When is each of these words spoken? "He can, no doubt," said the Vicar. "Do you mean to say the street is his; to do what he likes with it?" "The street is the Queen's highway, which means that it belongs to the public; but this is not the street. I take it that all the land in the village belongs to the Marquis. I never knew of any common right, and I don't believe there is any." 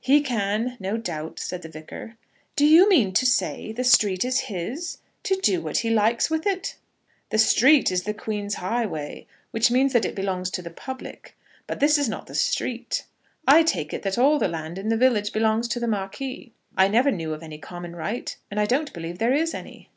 "He 0.00 0.22
can, 0.22 0.78
no 0.80 0.96
doubt," 0.96 1.38
said 1.38 1.60
the 1.60 1.68
Vicar. 1.68 2.16
"Do 2.56 2.64
you 2.64 2.88
mean 2.88 3.12
to 3.12 3.26
say 3.26 3.70
the 3.70 3.84
street 3.84 4.24
is 4.24 4.40
his; 4.48 4.96
to 5.24 5.36
do 5.42 5.60
what 5.60 5.76
he 5.76 5.90
likes 5.90 6.30
with 6.30 6.46
it?" 6.46 6.76
"The 7.28 7.36
street 7.36 7.92
is 7.92 8.04
the 8.04 8.14
Queen's 8.14 8.54
highway, 8.54 9.26
which 9.50 9.70
means 9.70 9.92
that 9.92 10.06
it 10.06 10.14
belongs 10.14 10.48
to 10.52 10.62
the 10.62 10.70
public; 10.70 11.36
but 11.66 11.80
this 11.80 11.98
is 11.98 12.08
not 12.08 12.28
the 12.28 12.34
street. 12.34 13.04
I 13.46 13.62
take 13.62 13.92
it 13.92 14.00
that 14.04 14.16
all 14.16 14.38
the 14.38 14.48
land 14.48 14.78
in 14.78 14.88
the 14.88 14.96
village 14.96 15.34
belongs 15.34 15.68
to 15.68 15.80
the 15.80 15.86
Marquis. 15.86 16.52
I 16.78 16.88
never 16.88 17.10
knew 17.10 17.34
of 17.34 17.42
any 17.42 17.58
common 17.58 17.94
right, 17.94 18.34
and 18.50 18.58
I 18.58 18.64
don't 18.64 18.90
believe 18.94 19.18
there 19.18 19.34
is 19.34 19.52
any." 19.52 19.90